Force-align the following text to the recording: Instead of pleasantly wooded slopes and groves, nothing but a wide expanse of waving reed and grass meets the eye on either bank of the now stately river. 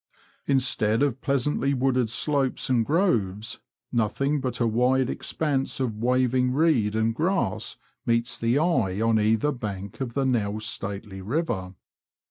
Instead 0.47 1.03
of 1.03 1.21
pleasantly 1.21 1.75
wooded 1.75 2.09
slopes 2.09 2.71
and 2.71 2.83
groves, 2.87 3.59
nothing 3.91 4.39
but 4.41 4.59
a 4.59 4.65
wide 4.65 5.11
expanse 5.11 5.79
of 5.79 5.95
waving 5.99 6.51
reed 6.53 6.95
and 6.95 7.13
grass 7.13 7.77
meets 8.03 8.35
the 8.35 8.57
eye 8.57 8.99
on 8.99 9.19
either 9.19 9.51
bank 9.51 10.01
of 10.01 10.15
the 10.15 10.25
now 10.25 10.57
stately 10.57 11.21
river. 11.21 11.75